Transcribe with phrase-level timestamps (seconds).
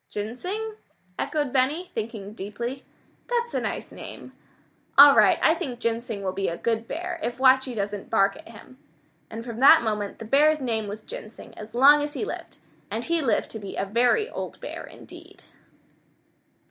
[0.09, 0.77] '""Ginseng?"
[1.19, 2.83] echoed Benny, thinking deeply.
[3.29, 4.33] "That's a nice name.
[4.97, 8.47] All right, I think Ginseng will be a good bear, if Watchie doesn't bark at
[8.49, 8.79] him."
[9.29, 12.57] And from that moment the bear's name was Ginseng as long as he lived,
[12.89, 15.43] and he lived to be a very old bear indeed.